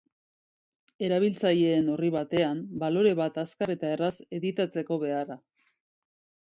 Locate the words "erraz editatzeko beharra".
3.99-5.41